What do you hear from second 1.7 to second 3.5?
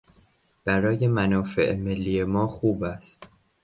ملی ما خوب است.